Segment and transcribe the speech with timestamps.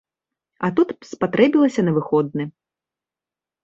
[0.67, 2.43] А тут спатрэбілася на выходны.